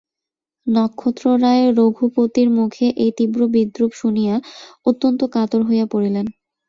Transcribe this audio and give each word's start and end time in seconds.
নক্ষত্ররায় 0.67 1.65
রঘুপতির 1.77 2.49
মুখে 2.57 2.85
এই 3.03 3.11
তীব্র 3.17 3.39
বিদ্রূপ 3.53 3.91
শুনিয়া 3.95 4.35
অত্যন্ত 4.85 5.19
কাতর 5.33 5.61
হইয়া 5.63 5.85
পড়িলেন। 5.91 6.25